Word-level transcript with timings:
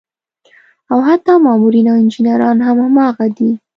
او 0.91 0.99
حتا 1.07 1.33
مامورين 1.45 1.87
او 1.91 1.97
انجينران 2.03 2.57
هم 2.65 2.77
هماغه 2.85 3.25
دي 3.37 3.51